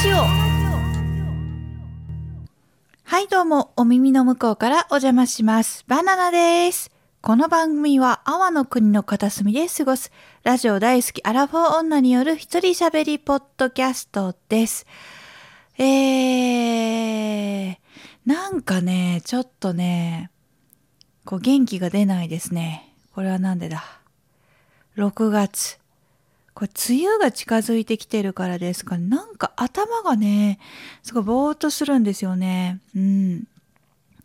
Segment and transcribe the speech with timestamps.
[0.00, 0.16] ジオ。
[3.04, 5.84] はいどうもお耳の向こうからお邪魔します。
[5.88, 6.90] バナナです。
[7.20, 10.10] この番組は阿波の国の片隅で過ごす。
[10.42, 14.86] ラジオ大好きアラフォー女による一人喋りポッドキャストです。
[15.76, 17.76] えー、
[18.24, 20.30] なんかねちょっとね
[21.26, 22.94] こう元気が出ないですね。
[23.14, 23.84] これはなんでだ
[24.96, 25.79] ？6月。
[26.60, 28.98] これ梅雨が近づいてきてるからですか？
[28.98, 30.58] なんか頭がね
[31.02, 32.80] すごいぼーっとするんですよね。
[32.94, 33.44] うん。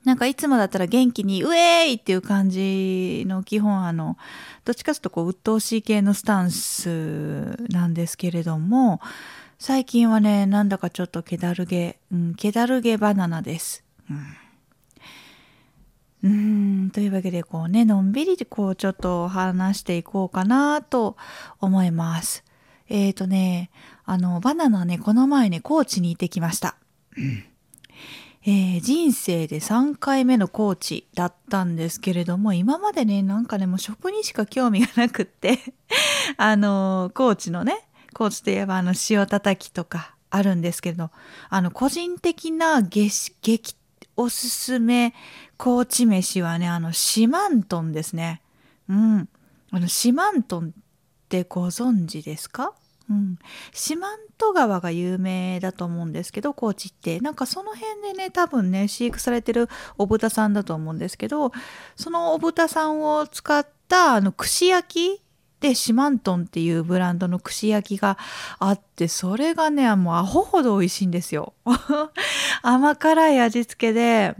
[0.04, 4.18] なんかいつもだったら元気にウェーイっていう感じの基本あの
[4.66, 9.00] どっちかというとこう鬱陶しい系のスタンスなんですけれども
[9.58, 13.86] 最近はねなんだかちょっと気だるげ、うん、気だるげバナナです。
[14.12, 14.18] うん。
[16.26, 21.18] うんというわけでこうねのんびりこうちょっと話していこうかなと
[21.62, 22.44] 思います。
[22.90, 23.70] えっ、ー、とね
[24.06, 26.78] あのバナナねこの前ね高知に行ってきました。
[28.48, 35.60] えー、人生で3回目のコーチだったんですけれども今までねなんかねもう食にしか興味がなくって
[36.38, 41.12] あのコーチのねコーチといえばあの塩叩きとかあるんですけれど
[41.50, 43.32] あの個人的な激
[44.18, 45.14] おすすめ
[45.58, 48.42] 高知飯はね、あの、四万トンですね。
[48.90, 49.30] うん。
[49.72, 50.72] あの、四万トンっ
[51.30, 52.74] てご存知ですか？
[53.10, 53.38] うん。
[53.74, 57.20] 四万十川が有名だと思うんですけど、高知って。
[57.20, 61.52] なんかその辺でね、多分ね、飼育されてるお豚さんだと思うんですけど、
[61.96, 65.22] そのお豚さんを使ったあの串焼き
[65.60, 68.18] で四万トンっていうブランドの串焼きが
[68.60, 71.54] あってそれがねもうアホほど美味しいんですよ
[72.62, 74.36] 甘辛い味付けで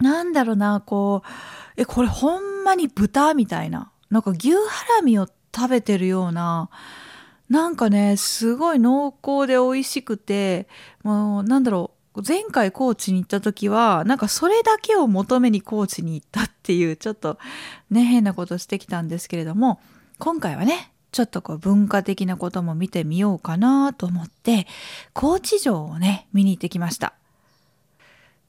[0.00, 3.90] なんだろうな、こう、え、これほんまに豚みたいな。
[4.10, 4.58] なんか牛ハ
[4.98, 6.70] ラミを食べてるような、
[7.48, 10.68] なんかね、すごい濃厚で美味しくて、
[11.02, 17.38] もうなんだろう、前回高知に行った時は、なんかそれだけを求めに高知に行ったっていう、ちょっと
[17.90, 19.80] ね、変なことしてきたんですけれども、
[20.18, 24.66] 今回はね、ちょっとこう文化的なことも見てみようかなと思って、
[25.12, 27.14] 高知城をね、見に行ってきました。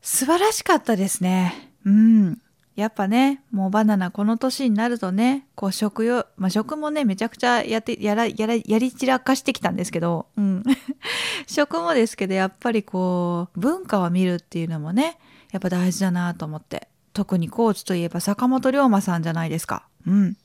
[0.09, 1.73] 素晴らしかったですね。
[1.85, 2.39] うん。
[2.77, 10.63] やっぱね、もうバナナこの年になるとね、こう食用、まあ、食もね、めちゃくちゃやって、やら、やら、やり散らかしてきたんですけど、うん。
[11.45, 15.19] 食もですけど、やっぱりこう、文化を見るっていうのもね、
[15.51, 16.87] やっぱ大事だなと思って。
[17.11, 19.87] 特に高知といえば坂本龍馬さんじゃないですか。
[20.05, 20.37] うん。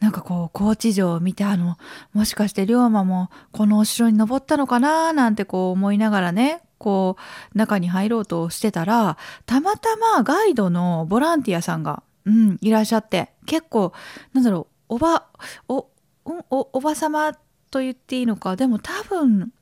[0.00, 1.76] なんかこう、高知城を見て、あの、
[2.14, 7.16] もしかして龍馬もこのお城に登ったのかななんてこう思いながらね、こ
[7.54, 9.16] う中に入ろうとしてたら
[9.46, 13.92] たまたまガイドのボランティアさんが、うん、いらっしゃって結構
[14.32, 15.26] なんだろうおば
[15.68, 15.86] お
[16.24, 17.34] おおば様
[17.70, 19.52] と言っていいのかでも多分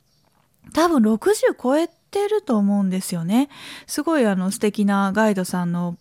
[0.73, 3.49] 多分60超えてると思うんですよね。
[3.87, 5.97] すごいあの素敵なガイドさんの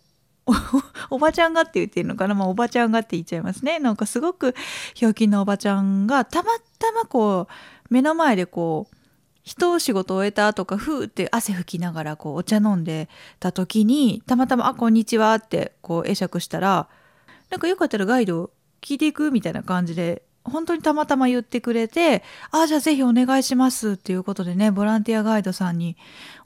[1.10, 4.54] おばちゃんがって言っていいのかな、まあ、おばちゃんがって言っちゃいますねなんかすごく
[4.94, 8.96] ひょうきんなおばちゃんがたまたまこう目の前でこう
[9.42, 13.08] 一仕事終えたとかふーって汗拭きながらこうお茶飲んで
[13.38, 16.88] た時にたまたま「あこんにちは」ってこう会釈したら
[17.50, 18.50] なんかよかったらガイド
[18.80, 25.96] 聞いていくみたいな感じで本当にたまたま言ってくれて「あじゃあぜひお願いします」っていうことでねボランティアガイドさんに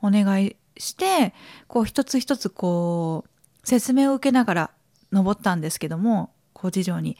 [0.02, 1.34] お願いして
[1.66, 4.70] こう一つ一つこう説明を受けながら
[5.12, 7.16] 登ったんですけども高知城に。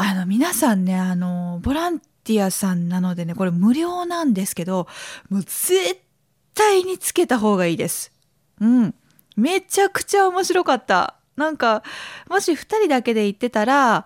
[0.00, 4.86] あの皆さんねあのボランティアさんなのでね、これ無料なんですけど、
[5.30, 5.98] もう絶
[6.54, 8.12] 対につけた方がいいです。
[8.60, 8.94] うん。
[9.34, 11.14] めちゃくちゃ面白かった。
[11.36, 11.82] なんか、
[12.28, 14.04] もし2人だけで行ってたら、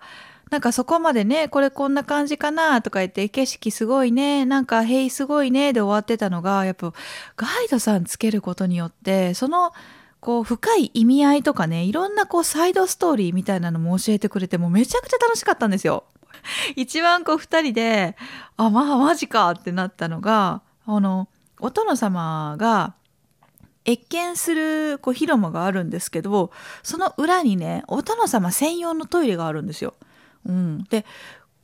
[0.51, 6.93] なんかそこまでね、これこんな感じかなとか言って、景色すごいね、なんか、へいすごいねで終わってたのが、やっぱ
[7.35, 9.73] ガイドさんつけることによって、その、
[10.21, 16.05] こう深い意味合いとかねいろんなこうサイドストーリーみたいなのも教えてくれてもうめちゃくちゃ楽しかったんですよ。
[16.75, 18.15] 一番こう2人で
[18.57, 21.27] あまあマジかってなったのがあの
[21.59, 22.95] お殿様が
[23.85, 26.51] 謁見するこう広間があるんですけど
[26.83, 29.93] その裏にねお殿様専用のトイレがあるんですよ。
[30.45, 31.05] うん、で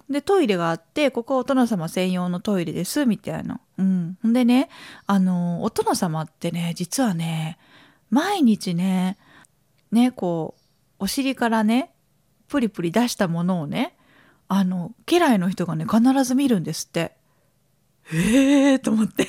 [0.10, 3.60] でトイレがあってここはお殿様専用のトイレですみたいな。
[3.78, 4.70] うん、でね
[5.06, 7.58] あのお殿様ってね実はね
[8.10, 9.18] 毎日ね
[9.92, 10.56] ねこ
[11.00, 11.92] うお尻からね
[12.48, 13.96] プリプリ出したものをね
[14.50, 17.14] あの家来の人がね必ず見るんですって。
[18.12, 19.28] へえと思って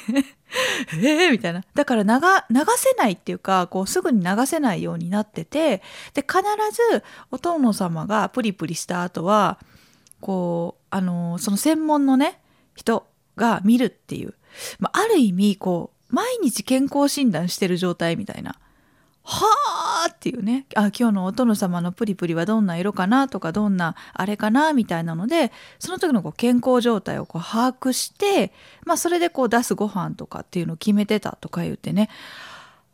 [0.96, 1.62] へえみたいな。
[1.74, 5.82] だから流流せないっていうかこうすぐに流せないようになってて
[6.14, 6.40] で必
[6.92, 9.58] ずお殿様がプリプリした後は
[10.20, 12.40] こうあのその専門のね
[12.74, 13.06] 人
[13.36, 14.34] が見るっていう
[14.78, 18.56] まあ、ある意味こう毎日健康診断してる状態みたいな。
[19.30, 19.46] は
[20.06, 20.66] あっていうね。
[20.74, 28.52] あ今日のお殿様のプリプリはどんな色かなとかどんなあれかなみたいなのでその時のこう健康状態をこう把握して、
[28.84, 32.08] まあ、それでこう出すご飯とかっていうのを決めてたとか言ってね。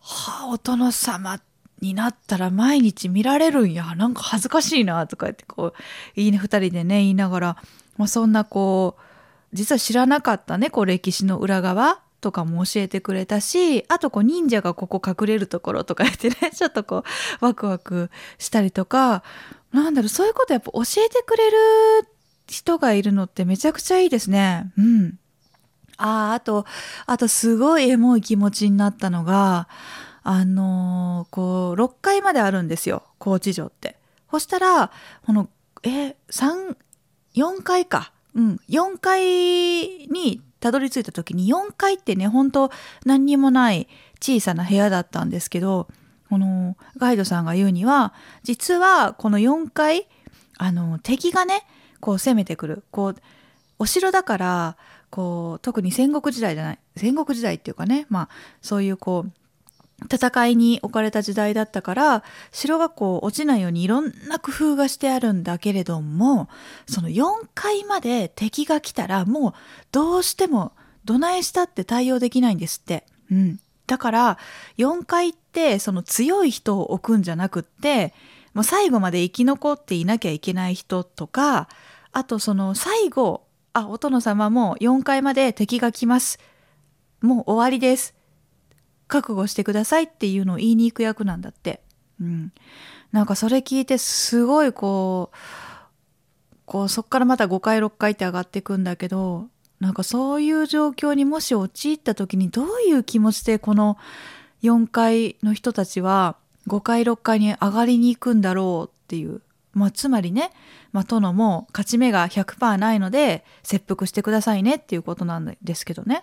[0.00, 1.40] はあお殿様
[1.80, 3.94] になったら毎日見られるんや。
[3.96, 7.56] なんか恥ずかしいなとか言ってこういいね2人でね言いながら、
[7.96, 12.04] まあ、そんなこう実は知らなかったねこう歴史の裏側。
[12.20, 17.04] とかも教えてくれたしあとこう忍者がここ隠れるところとか言ってね ちょっとこ
[17.40, 19.22] うワクワクしたりとか
[19.72, 21.56] なんだろうそういうことやっぱ教えてくれる
[22.48, 24.72] 人がいるのってめちゃくちゃいいですね。
[24.78, 25.18] うん。
[25.96, 26.66] ああ、あと、
[27.06, 29.68] あとすごいエモい気持ちになったのが、
[30.22, 33.96] あのーこう、6階まであるんですよ、高知城って。
[34.30, 34.90] そしたら、
[35.24, 35.48] この、
[35.82, 36.76] え、3、
[37.34, 38.12] 4階か。
[38.34, 39.22] うん、4階
[40.08, 42.72] にたどり着いた時に、4階ってね、本当
[43.04, 43.86] 何にもない
[44.20, 45.86] 小さな部屋だったんですけど、
[46.28, 50.08] このガイドさんが言うには、実はこの4階、
[50.58, 51.64] あの、敵がね、
[52.00, 52.82] こう攻めてくる。
[52.90, 53.16] こう、
[53.78, 54.76] お城だから、
[55.10, 58.28] こう、特に戦国時代じゃない、戦国時代っていうかね、まあ、
[58.60, 59.32] そういうこう、
[60.04, 66.48] 戦いに置かれた時代だったから城がこう落ちないようにいろんな工夫がしてあるんだけれども
[66.86, 69.52] その4階まで敵が来たらもう
[69.92, 70.72] どうしても
[71.04, 73.06] どないしたって対応できないんですって。
[73.30, 74.38] うん、だから
[74.76, 78.12] 4階ってその強い人を置くんじゃなくって
[78.54, 81.68] もう最後まで生き残っていなきゃいけない人とか
[82.12, 86.38] あとその最後あお殿様も4階まで敵が来ます。
[87.20, 88.15] もう終わりです。
[89.08, 91.80] 覚悟してくださいっていうのを言いに行く役なんだって。
[92.20, 92.52] うん。
[93.12, 95.36] なんかそれ聞いてすごいこう、
[96.64, 99.46] こうそっからまた5回6回って上がっていくんだけど、
[99.80, 103.98] なんかそういう状況にもし陥った時にどういう気持ちでこの
[104.62, 106.36] 4階の人たちは
[106.66, 109.42] 5回6回に上がりに行くんだろうっていう。
[109.72, 110.50] まあつまりね、
[110.92, 116.22] まあ殿も勝ち目が100%ないので切腹してくださいねっていうことなんですけどね。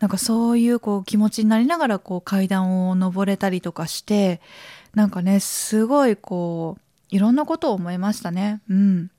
[0.00, 4.40] なんかそういうこう気持ちになりながらこう階段を登れたりとかして
[4.94, 8.60] なんかねすごいこういろんなことを思いましたね。
[8.68, 9.10] うん。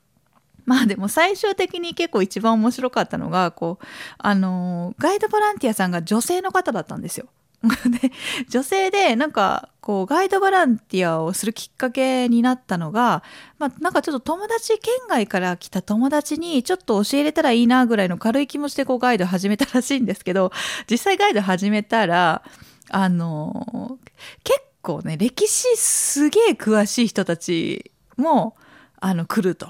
[0.66, 3.86] まあでも最終的に結構一番面白かったのがこう
[4.18, 7.27] あのガイドボランティアさんが女性の方だったんですよ。
[8.02, 8.12] で
[8.50, 13.24] 女性でなんかこうガイドボランティアをするきっかけになったのが、
[13.60, 20.52] まあ、なんかちょっと友達県外から来た友達にちょっと教えれたらいいなぐらいの軽い気持ちでこうガイド始めたらしいんですけど
[20.90, 22.44] 実際ガイド始めたら
[22.90, 24.00] あの
[24.44, 28.56] 結構ね歴史すげえ詳しい人たちも
[29.00, 29.69] あの来ると。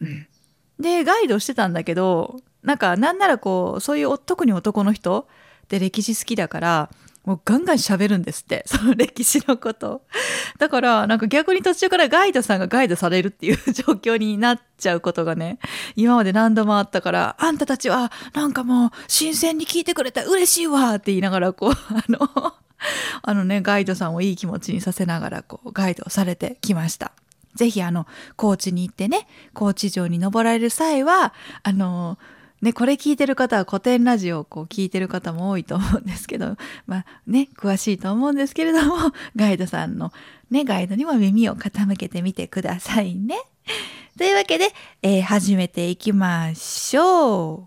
[0.00, 0.26] うん
[0.80, 5.28] でガイドしてたんだけどなんかなんならこうそういう特に男の人
[5.68, 6.90] で歴史好きだから
[7.24, 10.02] もうガンガン喋るんですって その歴史のこと
[10.58, 15.58] だからなんか逆に途中からガイドさんがガイドされるっていう状況になっちゃうことがね
[15.96, 22.54] 今まで何度もあったからあんたたちはなんかもう新鮮に聞いてくれた嬉しいわって言いながらこうあの
[23.22, 27.12] あのねガイドさんをいい気持ちにさせながらこうガイドされてきました。
[27.54, 31.34] ぜひあの高知に行ってね高知城に登られる際は
[31.64, 32.16] あの
[32.62, 40.12] ね、これ聞いてる方は古典ラジオをこう聞いてる方も多いと思うんですけど、 まあね、詳しいと思うんですけれども、 ガイドさんの
[40.50, 43.36] ね、ガイドにも耳を傾けてみてくださいね。
[44.18, 44.68] というわけで、
[45.00, 47.66] えー始めていきましょ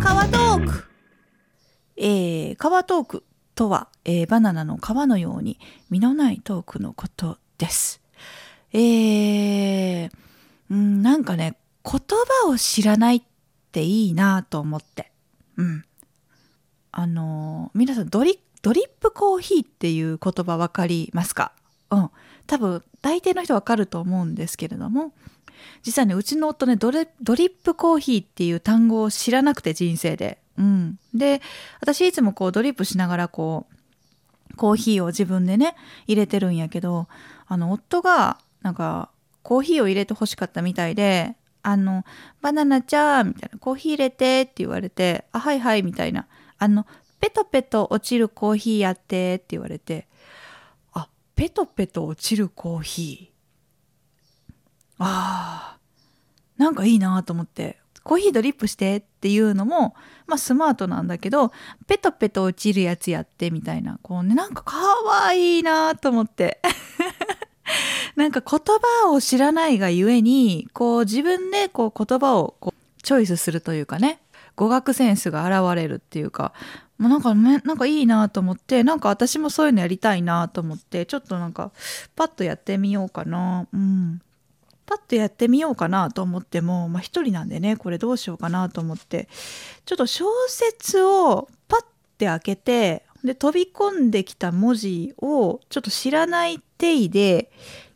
[0.00, 0.84] 川トーク
[1.98, 5.58] えー、川トークとは、えーバナナの皮のように
[5.90, 8.00] 実のないトークのことです。
[8.72, 10.10] えー、
[10.70, 12.00] うん、なんかね、言
[12.42, 13.22] 葉を知らないっ
[13.72, 15.10] ていいなと思って。
[15.56, 15.84] うん。
[16.92, 21.52] あのー皆さんドリ、ドリップコーヒーっていう言葉わかりますか？
[21.90, 22.10] うん。
[22.46, 25.12] 多分、大抵の人わかると思うんですけれども、
[25.82, 30.38] 実はね、うちの夫ねドレ、ドリップコーヒーっていう単語を知らなくて人生で。
[30.58, 30.98] うん。
[31.14, 31.40] で、
[31.80, 33.66] 私いつもこうドリップしながらこ
[34.52, 37.06] う、コーヒーを自分でね、入れてるんやけど、
[37.46, 39.10] あの、夫が、なんか、
[39.42, 42.04] コーヒーを入れて欲しかったみたいで、あの、
[42.40, 46.26] バナナちゃん、みたいな、コーヒー入れてって言われて、あ、はいはい、みたいな。
[46.58, 46.86] あの、
[47.20, 50.06] ペトペト落ちるコーヒーやってって言われて、
[50.92, 53.38] あ、ペトペト落ちるコーヒー。
[54.98, 59.94] あー、なんかいいなと思って、コーヒードリップしてっていうのも、
[60.26, 61.52] まあスマートなんだけど、
[61.86, 66.60] ペトペト落ちるやつやってみたいな、こうね、なんかかわいいなと思って。
[68.16, 68.60] なんか言
[69.02, 74.20] 葉を知らないがゆえに、こう自分でこう言葉をこうチョイスするというかね、
[74.56, 76.52] 語学センスが現れるっていうか、
[76.98, 81.70] もうなんかね、なんかいいなと思って、なんか私もそういうのやりたいなと思って、ちょっとなんか
[82.16, 83.66] パッとやってみようかな。
[83.72, 84.20] うん。
[84.84, 89.28] パッとやってみようかなと思っても、まあ一人なんでね、これどうしようかなと思って、
[89.84, 91.84] ちょっと小説をパッ
[92.18, 97.50] て開けて、で飛び込んできた文字をちょっと知らない体で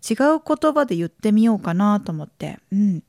[0.09, 2.59] 違う言葉で言ってみようかなと思って。
[2.73, 3.02] うん。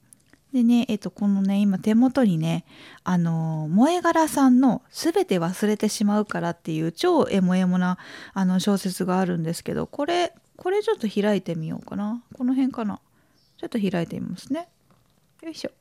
[0.53, 2.63] でね、えっと、このね、今手元にね、
[3.03, 7.98] あの、萌え柄さんの全て忘れてしまうからっていう超エモエモな
[8.36, 12.22] あの小説があるんですけど、これ、これちょっと開いてみようかな。
[12.38, 13.00] この辺かな。
[13.58, 14.67] ちょっと開いてみますね。
[15.41, 15.72] よいしょ。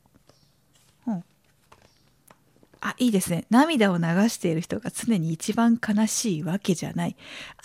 [2.84, 3.46] あ、いいですね。
[3.48, 7.16] 涙を流している人が常に一番悲しいわけじゃない。
[7.58, 7.62] あ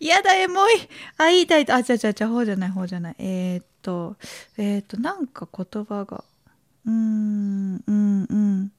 [0.00, 0.74] ーやだ、エモい。
[1.18, 1.74] あ、言いたいと。
[1.74, 3.16] あ、ちゃちゃちゃ、ほうじゃない、ほうじゃない。
[3.18, 4.16] えー、っと、
[4.56, 6.24] えー、っと、なんか言葉が。
[6.86, 8.72] うーん、うん、うん。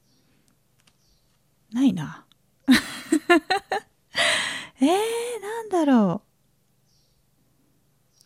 [1.72, 2.24] ないな。
[4.80, 4.88] えー、
[5.42, 6.28] なんだろう。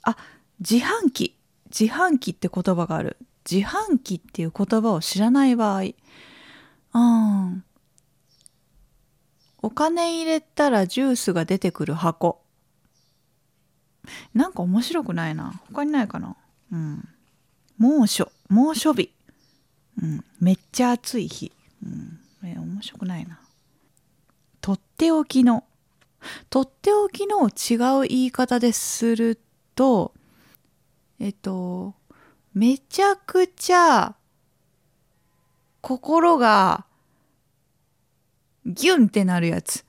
[0.03, 0.17] あ、
[0.61, 1.37] 自販機。
[1.67, 3.17] 自販機って言葉がある。
[3.51, 5.83] 自販機っていう言葉を知らない場合。
[6.95, 7.65] うん。
[9.61, 12.41] お金入れたらジュースが出てくる箱。
[14.35, 15.61] なんか面白くないな。
[15.69, 16.37] 他にないかな。
[16.73, 17.09] うん。
[17.77, 18.31] 猛暑。
[18.49, 19.13] 猛暑日。
[20.03, 20.25] うん。
[20.41, 21.53] めっちゃ暑い日。
[21.85, 22.19] うん。
[22.45, 23.41] え面白くないな。
[24.61, 25.65] とっておきの。
[26.51, 29.39] とっておきの違う言い方でする
[29.75, 30.13] と、
[31.21, 31.95] えっと、
[32.55, 34.15] めちゃくちゃ
[35.89, 36.85] 心が
[38.67, 39.87] ギュンってなるやつ。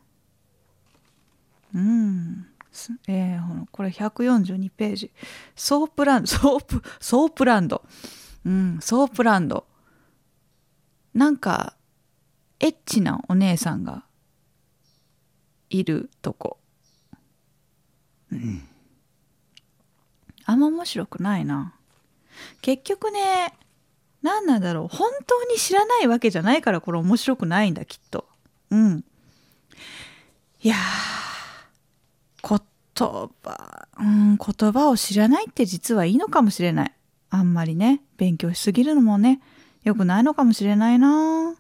[1.75, 2.48] うん。
[3.10, 5.12] えー、これ142ページ。
[5.58, 7.84] ソープランド、ソープ、ソープランド。
[8.46, 9.68] うん、ソープランド。
[11.13, 11.75] なんか、
[12.62, 14.06] エッチなお姉さんが
[15.70, 16.60] いるとこ。
[18.32, 18.65] うん。
[20.46, 21.75] あんま面白くないな。
[22.62, 23.53] 結局ね、
[24.22, 24.88] 何なんだろう。
[24.88, 28.28] 本当に知らないわけじゃないからこれ面白くないんだ、きっと。
[28.72, 29.04] うん。
[30.62, 30.76] いや
[32.42, 32.60] 言
[33.44, 36.92] 葉、うん、言葉を知らないって実はいいのかもしれない。
[37.30, 39.40] あんまりね、勉強しすぎるのもね、
[39.84, 41.56] 良くないのかもしれないな。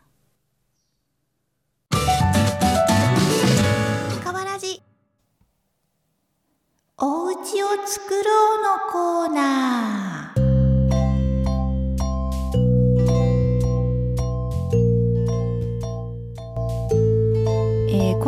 [7.01, 10.18] おうちを作ろうのコーナー。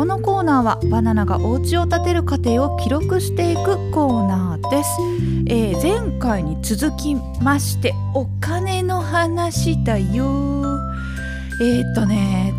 [0.02, 4.90] このコーナーはバナナがお家を建てる過程を記録していくコーナーです、
[5.46, 10.24] えー、前回に続きましてお金の話だよ。
[11.60, 12.52] えー、っとね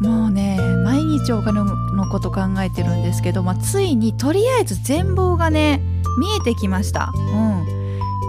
[0.00, 5.82] もうね毎日お金のこと考えてるんですけど、まあ、ついにとりあえず全貌がね
[6.20, 7.12] 見えてきました。
[7.16, 7.49] うん。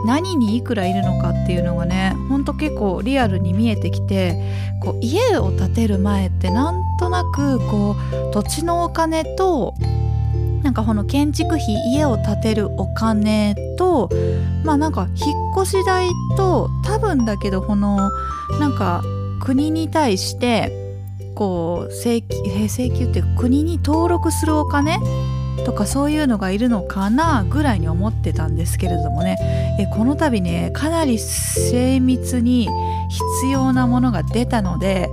[0.06, 4.42] 何にいくらいるのかっていうのがねほんと結構リアルに見えてきて
[4.82, 7.96] こう家を建てる前ってなんとなくこ
[8.30, 9.76] う土地のお金と
[10.64, 14.10] なんかこの建築費家を建てるお金と
[14.64, 18.12] まあなんか引っ越し代と多分だけどこの
[18.60, 19.04] なんか
[19.42, 20.72] 国に対して
[21.36, 25.00] こう請求請求っていうか国に登録するお金
[25.64, 29.38] とかそういうのがいるのかなぐらいに思ってたんですけれどもね。
[29.80, 32.68] えこの度ねかなり精密に
[33.10, 35.10] 必要なものが出たので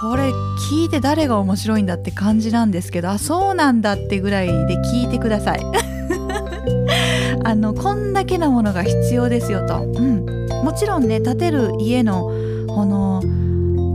[0.00, 0.30] これ
[0.70, 5.60] 聞いて誰が面白いんだって感じなんですけどあそうなんだってぐらいで聞いてください。
[7.44, 10.26] あのこんだけのものが必要ですよと、うん、
[10.62, 12.30] もちろんね建てる家の
[12.68, 13.22] この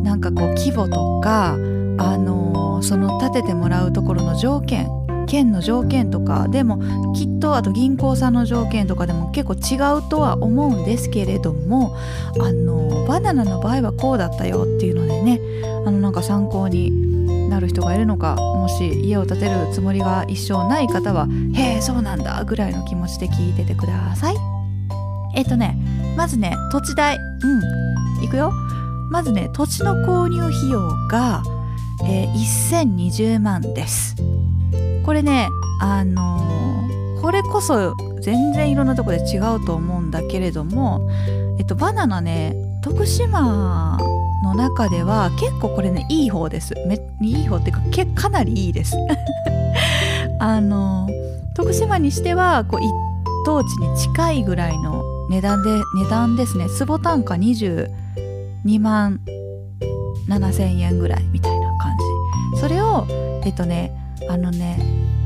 [0.04, 1.56] なんかこう規模とか
[1.98, 4.88] あのその建ててもらうところの条件
[5.25, 11.96] 県の条件とかでもきっとあと銀行さんの条件とかでも結構違うとは思うんですけれども
[12.39, 15.39] あのバナナの場合はこうだったよっていうのでね
[15.86, 24.36] あのなんか参考になる人がいるのかもし家を建てるつもりが一生ない方は「へえそうなんだ」ぐらいの気持ちで聞いててください。
[25.36, 25.77] えっとね
[26.15, 27.17] まずね土地代。
[27.17, 28.24] うん。
[28.24, 28.51] いくよ。
[29.10, 31.44] まずね土地の購入費用が、
[32.05, 34.15] えー、1020万です。
[35.06, 41.08] これねあのー、これこそ全然いろんなとこで違うと思うんだけれども
[41.60, 43.98] えっとバナナね徳島
[44.44, 46.76] の中では結構これねいい方です。
[46.88, 48.96] めいい方っていうかけかなりいいです。
[50.40, 51.08] あの
[51.56, 52.92] 徳島にしてはこう一
[53.46, 55.70] 当地に近いぐらいの値段で
[56.04, 56.68] 値段ですね。
[56.70, 59.20] 坪単価22万
[60.28, 61.96] 7000円ぐらいみたいな感
[62.54, 62.60] じ。
[62.62, 63.08] それを
[63.44, 63.92] えっとね
[64.29, 64.79] あのね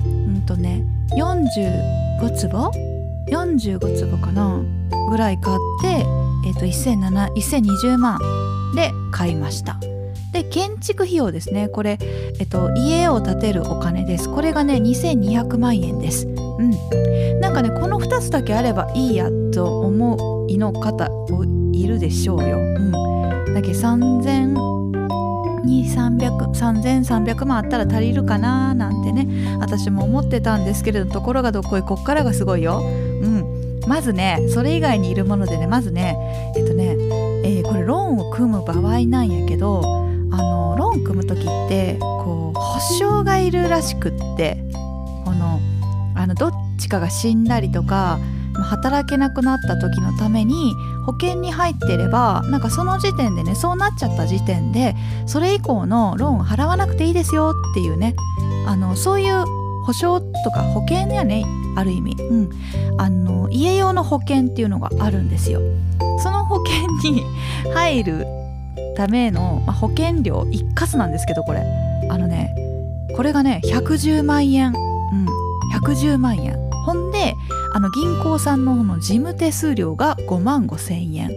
[0.06, 2.72] うんとね45坪
[3.30, 4.62] ？45坪かな？
[5.10, 6.06] ぐらい買って
[6.46, 8.20] えっと1020万
[8.76, 9.80] で買いました。
[10.32, 11.70] で建築費用ですね。
[11.70, 11.98] これ、
[12.40, 14.30] えっと、家を建てるお金です。
[14.30, 16.28] これがね2200万円です。
[16.28, 16.72] うん。
[17.40, 21.10] なんかねこの2つだけあればいいやと思いの方
[21.74, 22.58] いるでしょうよ。
[22.60, 22.92] うん。
[23.54, 24.54] だけ3000
[25.64, 28.74] 3300万あったら足りるかな？
[28.74, 32.80] なんてね私も思ってたんですけれどところがどこへこっからがすごいよ。
[32.80, 33.60] うん。
[33.88, 36.16] まずねそれ以外にいるものでねまずね
[36.56, 36.96] えっとね、
[37.44, 39.82] えー、これローンを組む場合なんやけど
[40.32, 44.58] あのローン組む時ってこう保証がいるらしくって
[45.26, 45.60] この
[46.14, 48.20] あのどっちかが死んだりとか
[48.64, 50.74] 働けなくなった時のために
[51.06, 58.16] 保険に入ってればなんかその時点でねそうなっちゃった時点でそれ以降のローン払わなくていいですよっていうね
[58.66, 59.46] あのそういう
[59.84, 61.44] 保証とか保険やね
[61.76, 62.50] ある意味、うん、
[62.98, 65.62] あの家用の保険っていうのがあるんですよ。
[66.22, 67.24] その保険に
[67.74, 68.26] 入る
[68.96, 71.64] ための、まあ、保険料一括なんですけどこれ。
[72.10, 72.54] あのね
[73.16, 74.74] これがね110万円。
[74.74, 75.28] うん
[75.82, 76.59] 110万円。
[77.74, 81.30] あの銀行さんのの事務手数料が5万5千円。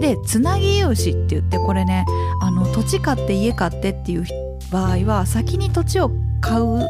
[0.00, 2.04] でつなぎ融資って言ってこれね
[2.42, 4.24] あの土地買って家買ってっていう
[4.72, 6.80] 場合は先に土地を買う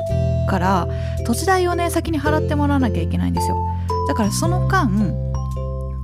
[0.48, 0.88] から
[1.26, 3.56] 土地代をね先に払ってもらわなきゃいけないんですよ。
[4.08, 4.88] だからその間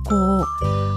[0.05, 0.45] こう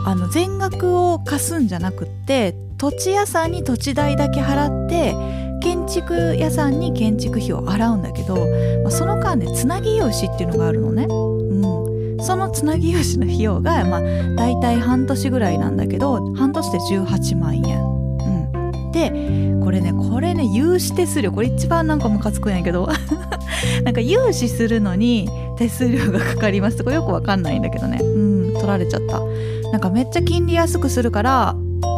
[0.07, 5.15] あの全額を貸すんじゃなくって土地屋さんに土地代だけ払って
[5.63, 8.37] 建築屋さんに建築費を払うんだけど、
[8.83, 11.07] まあ、その間でつなぎ融資っていうのがあるのね。
[11.07, 11.86] うん、
[12.21, 14.03] そのつなぎ融資の費用が、まあ、
[14.37, 17.97] 大体半年ぐらいなんだけど半年で18万円。
[18.93, 19.11] で
[19.63, 21.33] これねこれね融資手数料。
[21.33, 22.89] これ一番なんかムカつくんやけど。
[23.85, 27.99] なんか融資するのに手数料がかかりますとかよくわかんないんだけどね。
[28.01, 29.21] うん取られちゃった。
[29.71, 31.57] なんかめっちゃ金利安くするから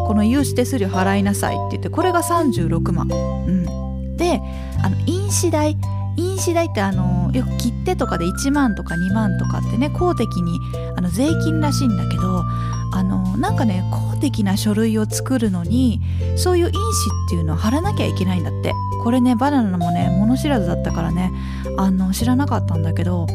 [0.09, 3.09] この融資手数料払いなさいって言ってこれが36万、
[3.47, 4.41] うん、で
[4.83, 5.77] あの印紙代
[6.19, 10.59] 印紙代ってあのよく切手とかで1万とか2万とかってね公的に
[10.97, 12.45] あの税金らしいんだけど
[12.93, 16.01] あのなんかね公的な書類を作るのに
[16.37, 16.83] そういう印紙
[17.27, 18.75] っていうのを貼らなきゃいけないんだって。
[18.99, 21.33] これねバナナもね物知らずだったからね
[21.77, 23.27] あの知らなかったんだけど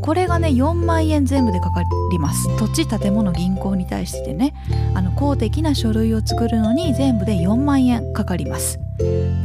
[0.00, 2.48] これがね4万円全部でかかります。
[2.58, 4.54] 土地建物銀行に対してね
[4.94, 8.80] あの公的な書類を作るのに全部で4万円かかります。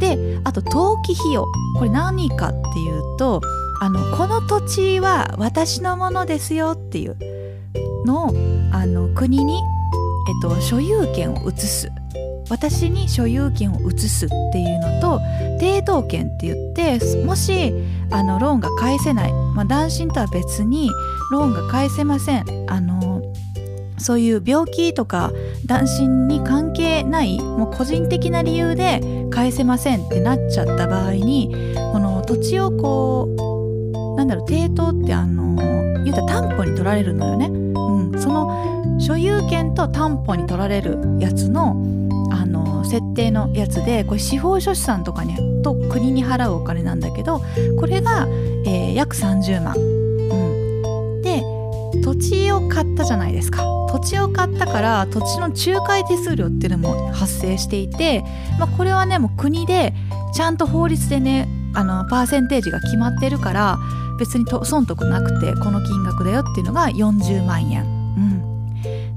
[0.00, 1.46] であと登記費用。
[1.76, 3.40] これ何かっていうと
[3.80, 7.16] あのこの土地は私のものですよっていう
[8.06, 8.28] のを
[8.72, 11.90] あの国に、えっと、所有権を移す。
[12.50, 15.18] 私に所有権を移すっていうのと
[15.58, 17.72] 抵当権って言ってもし
[18.10, 20.90] あのローンが返せない、まあ、男子とは別に
[21.32, 22.44] ローンが返せません。
[22.70, 22.93] あの
[24.04, 25.32] そういう病気とか
[25.64, 33.24] 男子に関係ないもう個人的な理由で返せませんってなっちゃった場合にこの土地をこ
[34.14, 35.56] うなんだろう抵当ってあの
[36.04, 41.70] 言うたら担保に取られるのよね、うん、その所有権と担保に取られるやつの
[42.30, 47.40] あの設定のやつでこれ司法書士さんとかにと国に払うお金なんだけど
[47.80, 48.26] これが、
[48.66, 49.80] えー、約30万、う
[51.20, 51.42] ん、で
[52.02, 53.83] 土地を買ったじゃないですか。
[53.94, 58.24] 土地を買ったから土地の仲介手数料っていうのも発生していて、
[58.58, 59.94] まあ、これはねもう国で
[60.34, 63.78] ちゃんと法律でねあのパーセンテージが決まってるから
[64.18, 67.94] 別に損得なくてこの金額だよっていうのが40万円。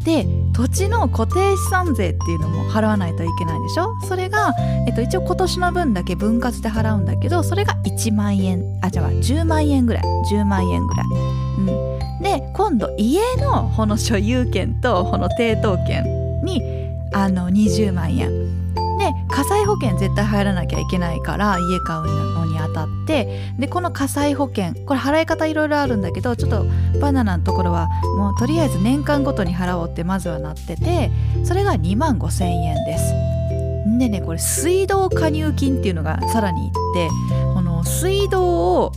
[0.03, 3.99] で土地の固定資産税っていうのも払わないといけないでしょ？
[4.07, 4.53] それが、
[4.87, 8.63] えっと、一応今年の分だけ分割で払うんだけどそれが1万円。
[8.81, 10.03] あじゃあ10万円ぐらい。
[10.31, 11.07] 10万円ぐらい、
[12.27, 16.03] で今度家のこの所有権とこの抵当権
[16.43, 16.61] に
[17.13, 18.29] あの20万円
[18.97, 26.65] で火災保険絶対入らなきゃいけないから家買うのにあたってでこの火災保険これ払い方いろいろあるんだけどちょっと
[26.99, 27.87] バナナのところは
[28.17, 31.09] もうとりあえず年間ごとに払おうってまずはなってて
[31.45, 33.13] それが2万5千円です。
[33.99, 37.09] でねこれ水道加入金っていうのがさらにいって
[37.53, 38.91] この水道を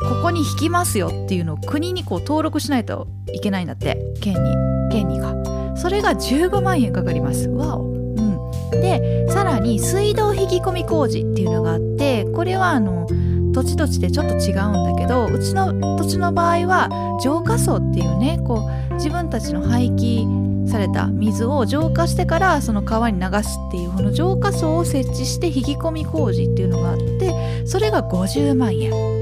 [0.00, 4.54] ここに引きますよっていうのを国にこう登録しないといけないんだって県に。
[4.90, 5.34] 県にか。
[5.76, 7.48] それが15万円かかります。
[7.48, 7.82] わお。
[7.82, 8.70] うん。
[8.70, 13.06] でさらに水道引き込み工事っていうのがあってこれはあの
[13.52, 16.88] 土地土地でちょっと違うんだけどうちの土地の場合は
[17.22, 29.17] 浄化槽っていうねこう自分たちの廃棄された水を浄化してからその川に流すっていうこの浄化槽を設置して引き込み工事っていうのがあってそれが50万円。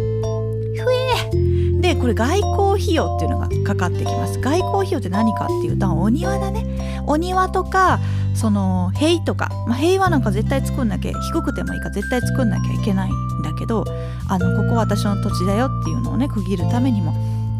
[1.86, 4.40] でこれ外交費用っていうのがかかってきます。
[4.40, 7.00] 外交費用って何かっていうとお庭だね。
[7.06, 8.00] お庭とか
[8.34, 13.84] その塀とか、まあ、塀はなんか絶対作んなきゃ低くてもいいから絶対作んなきゃいけないんだけど
[14.28, 17.14] あのここは私の土地だよっていうのをね区切るためにも、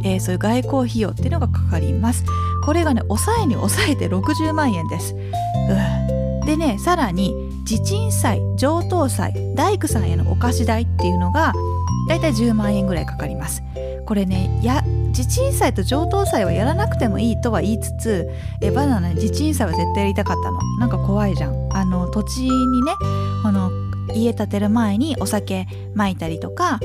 [0.04, 2.24] えー、そういう外交費用っていうのがかかります。
[2.64, 5.14] これがね抑えに抑えて60万円です、
[6.46, 7.32] でねさらに
[7.64, 11.52] 地鎮祭上等祭大工さんへのお貸し代っていうのが
[12.08, 13.62] だいたい10万円ぐらいかかります。
[14.06, 20.60] これねや地鎮祭と上等祭はやらなくてもいいとは言いつつえバナナ地鎮祭は絶対やりたかったの。
[20.78, 21.68] なんか怖いじゃん。
[21.72, 22.92] あの土地にね
[23.42, 23.70] この
[24.14, 26.78] 家建てる前にお酒まいたりとか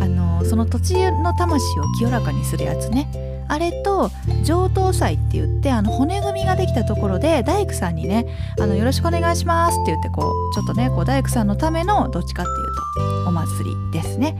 [0.00, 3.08] あのその土地の魂を清らかにするやつね。
[3.48, 4.10] あれと
[4.44, 8.26] 上等祭って言ってあの骨組みができたところで大工さんにね
[8.60, 14.36] あのよろしくお願いしますって言ってこうちょっとねこう大工さんのためのどっちかっていうとお祭りですね。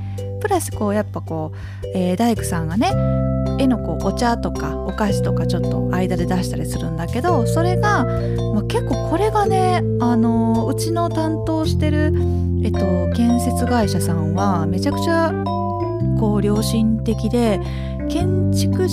[0.46, 1.50] プラスこうやっぱこ
[1.82, 2.92] う、えー、大工さんがね
[3.58, 12.12] 絵のこうお茶とかお菓子とかちょっと間で出したりするんだけどそれが、まあ、結構これがね、あのー、うちの担当してる、
[12.62, 12.78] えっと、
[13.16, 15.32] 建設会社さんはめちゃくちゃ
[16.20, 17.58] こう良心的で
[18.08, 18.86] 建築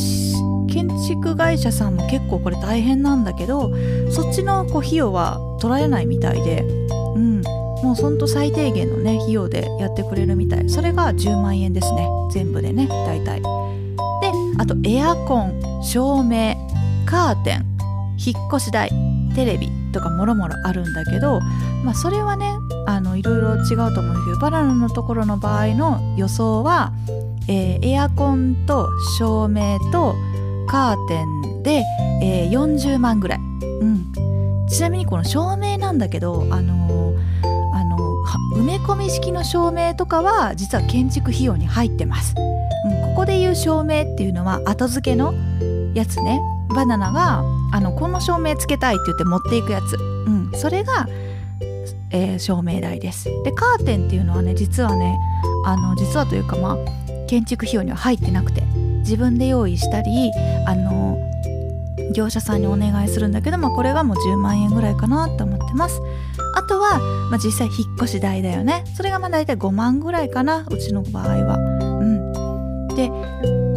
[0.73, 3.69] 建築会社さんも結構これ大変なんだけど
[4.09, 6.63] そっちのこう費用は取られないみたいで、
[7.15, 7.43] うん、
[7.83, 10.69] もうほんと最低限のね費用でやってくれるみたい。
[10.69, 12.07] それが10万円ですね。
[12.31, 13.41] 全部でね大体。
[13.41, 16.55] であとエアコン照明
[17.05, 17.65] カーテン
[18.17, 18.89] 引っ越し代
[19.35, 21.41] テレビとかもろもろあるんだけど
[21.83, 22.55] まあそれはね
[22.87, 26.93] あのいろいろ違うと思うんですけどバナナのところの場合の予想は、
[27.49, 30.15] えー、エアコンと照明と
[30.67, 31.83] カーテンで、
[32.21, 37.02] えー、40万ぐらい、うん、ちなみにこの照明なんだけどあのー
[38.55, 45.33] 埋め込み式の照明とかは実は建築費用に入ってます、うん、ここでいう照明っていうのは後付けの
[45.93, 46.39] やつね。
[46.73, 51.07] バナナがあのこの照明つけたいって言って持っていくやつ、うん、それが、
[52.09, 53.25] えー、照明代です。
[53.43, 55.17] でカーテンっていうのはね実はね
[55.65, 56.77] あの実はというかまあ
[57.27, 58.61] 建築費用には入ってなくて
[58.99, 60.31] 自分で用意したり
[60.65, 61.17] あの
[62.11, 66.01] 業者さんにお願いするんだけど、まあ、これがもう10万円ぐらいかなと思ってます。
[66.55, 68.83] あとは、まあ、実際引っ越し代だよね。
[68.95, 71.57] それがまあ大体5万ぐらいかなうちの場合は。
[71.57, 72.87] うん。
[72.95, 73.09] で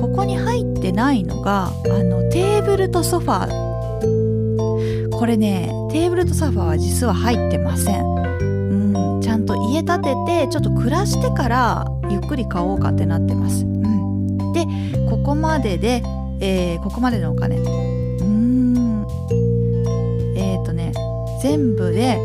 [0.01, 1.71] ここに入ってないのがあ
[2.03, 5.11] のテーブルとソファー。
[5.11, 8.05] これねテーブルとソファーは実は入ってません。
[8.05, 9.21] うん。
[9.23, 14.67] ちゃんと家建ててちょっと暮らしてからゆっくり買おうかってなってます、うん、で
[15.11, 16.03] ここまでで、
[16.41, 17.57] えー、ここまでのお金。
[21.47, 22.17] 全部で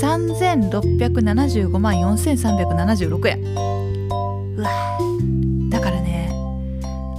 [0.00, 3.42] 3675万4376円。
[4.56, 4.70] うわ。
[5.68, 6.30] だからね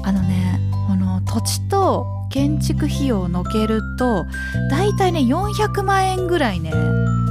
[0.06, 4.24] あのねこの土地と建築費用をのけると
[4.70, 6.72] だいたいね400万円ぐらいね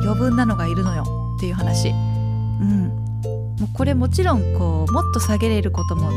[0.05, 1.05] 余分なのがいるのよ。
[1.39, 1.89] っていう話。
[1.89, 2.89] うん。
[3.61, 6.11] もうこれもちろんこうもっと下げれることも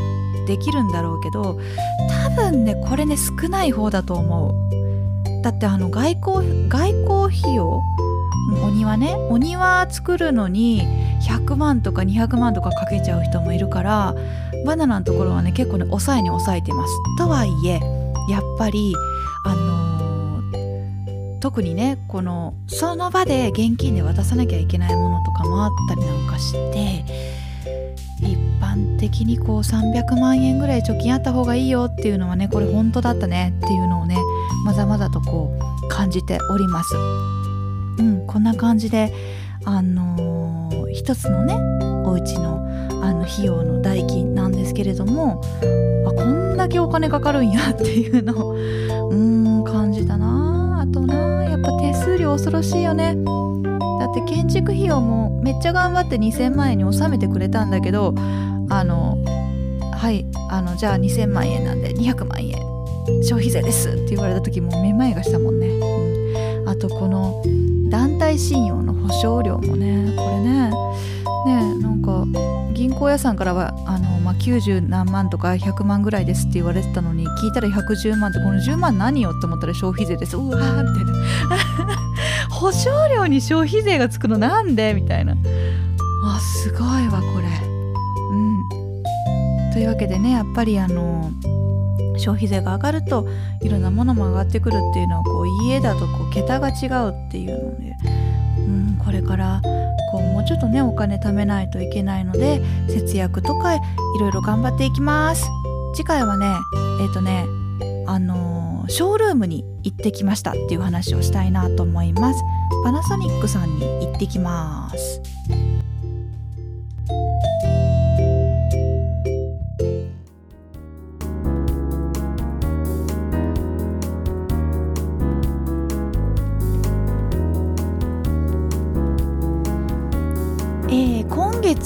[0.46, 1.58] できるんだろうけど
[2.26, 4.85] 多分ねこれね少ない方だと思う。
[5.42, 7.82] だってあの外交外交費用
[8.62, 10.82] お庭ねお庭作るのに
[11.26, 14.14] 100万とか200万とかかけちゃう人もいるから
[14.64, 16.94] バナナのところはね結構ね抑えに抑えてます。
[17.18, 17.80] とはいえ
[18.30, 18.94] やっぱり
[19.44, 27.04] あのー、特にねこのその場で現金で渡さなきゃいけないものとかもあったりなんかして
[28.20, 34.16] 一般的にこう300万円ぐらい貯金あった方がいいよっていうのはねこれ本当だったねっていうのをね
[34.64, 36.94] まざまざとこう感じております。
[37.98, 39.12] うん、こんな感じで
[39.64, 41.54] あのー、一つのね
[42.04, 42.66] お家の
[43.02, 45.42] あの費用の代金なんですけれども
[46.06, 48.52] あこんだけお金かかるんやっていうのを
[49.10, 50.80] うん感じたな。
[50.80, 53.16] あとなやっぱ手数料恐ろしいよね。
[53.98, 58.14] だって建築費用もめっちゃ頑張って2000万円に収めてくれたんだけど
[58.68, 59.16] あの
[59.94, 62.75] はいあのじゃあ2000万円なんで200万円。
[63.22, 67.42] 消費税ですって言われた時もめまいがしたもんね、うん、あとこの
[67.88, 70.70] 団体信用の保証料もねこれね。
[71.46, 72.26] ねなんか
[72.72, 80.36] 銀行屋さんからはあの、まあ、90何万とか100万ぐらいですって言われてたのに聞いたら110万ってこの10万何よって思ったら消費税です。
[80.36, 81.12] うわーみたいな。
[82.50, 84.94] 保証料に消費税がつくのなんで？
[84.94, 85.36] みたいな。
[86.24, 87.46] あすごいわこれ。
[88.30, 89.72] うん。
[89.72, 91.30] というわけでねやっぱりあの
[92.18, 93.28] 消費税が上がると
[93.62, 97.96] いろんなものも上がってくるっていうのはこう家だとこう桁が違うっていうので、
[98.58, 99.60] うん、これから
[100.12, 103.80] こうもうちょっとねお金貯めないといけないので節約とかい
[104.20, 105.46] ろいろ頑張っていきます。
[105.94, 106.46] 次回はね
[107.00, 107.46] えっ、ー、とね
[108.06, 112.42] あのー、ショールームに行ってきましたっていう話をしたいなと思います。
[112.84, 115.20] パナソニックさんに行ってきます。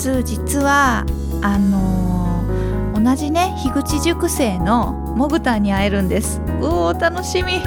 [0.01, 1.05] 実は
[1.43, 6.41] あのー、同じね樋口塾生のモグタンに会えるんです。
[6.63, 7.61] うお楽しみ。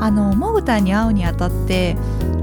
[0.00, 1.96] あのモグタンに会うにあたって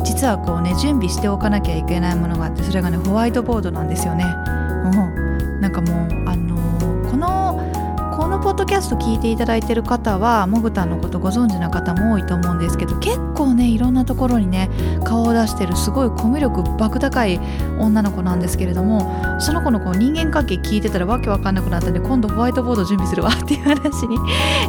[0.04, 4.26] 実はこうね準備しておかなきゃいけないものがあってそれがねホワイトボードなんですよね。
[4.26, 5.62] うん。
[5.62, 6.51] なんかもうあの、
[8.41, 14.69] ポッドキャスト聞いていただいてる方はモグタンのことご存知な方も多いと思うんですけど結構ねいろんなところにね
[15.04, 17.39] 顔を出してるすごいコミュ力莫高い
[17.77, 24.17] 女の子なんですけれどもその子のこう人間関係聞いてたらわけわかんなくなったんで今度ホワイトボード準備するわっていう話に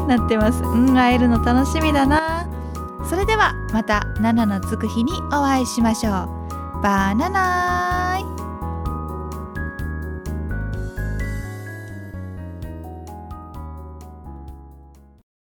[0.06, 0.62] なってます。
[0.62, 2.46] うん会えるの楽しみだな。
[3.08, 6.82] それではまた7のつく日にお会いしましょう。
[6.82, 8.11] バナナ